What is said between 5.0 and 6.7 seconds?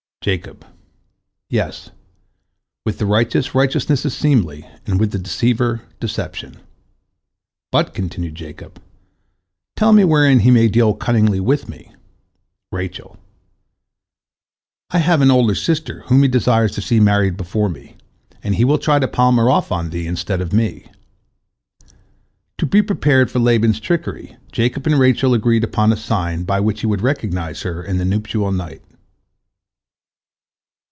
the deceiver deception.'